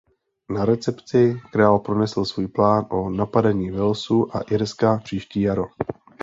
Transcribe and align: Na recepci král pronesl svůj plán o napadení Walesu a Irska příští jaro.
Na 0.49 0.65
recepci 0.65 1.41
král 1.51 1.79
pronesl 1.79 2.25
svůj 2.25 2.47
plán 2.47 2.87
o 2.91 3.09
napadení 3.09 3.71
Walesu 3.71 4.35
a 4.35 4.41
Irska 4.41 4.97
příští 5.03 5.41
jaro. 5.41 5.67